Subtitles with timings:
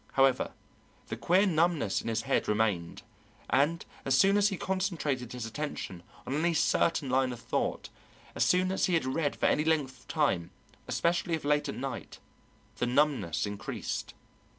[0.13, 0.53] However,
[1.09, 3.03] the queer numbness in his head remained,
[3.51, 7.89] and as soon as he concentrated his attention on any certain line of thought,
[8.33, 10.49] as soon as he had read for any length of time,
[10.87, 12.17] especially if late at night,
[12.77, 14.15] the numbness increased.